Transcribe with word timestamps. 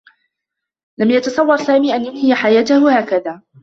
لم 0.99 1.11
يتصوّر 1.11 1.57
سامي 1.57 1.95
أن 1.95 2.05
ينهي 2.05 2.35
حياته 2.35 2.99
هكذا. 2.99 3.41